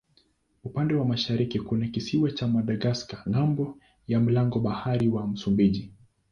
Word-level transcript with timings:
Upande 0.63 0.93
wa 0.95 1.05
mashariki 1.05 1.59
kuna 1.59 1.87
kisiwa 1.87 2.31
cha 2.31 2.47
Madagaska 2.47 3.23
ng'ambo 3.29 3.77
ya 4.07 4.19
mlango 4.19 4.59
bahari 4.59 5.07
wa 5.07 5.27
Msumbiji. 5.27 5.91